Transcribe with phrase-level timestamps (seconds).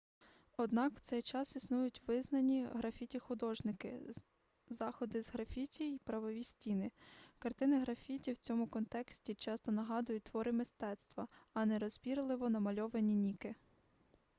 [0.57, 3.99] однак в цей час існують визнані графіті-художники
[4.69, 6.91] заходи з графіті й правові стіни
[7.39, 13.55] картини графіті в цьому контексті часто нагадують твори мистецтва а не нерозбірливо намальованані ніки